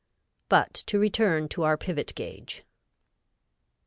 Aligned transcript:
But 0.49 0.73
to 0.87 0.97
return 0.97 1.47
to 1.49 1.61
our 1.61 1.77
pivot 1.77 2.15
gauge. 2.15 2.63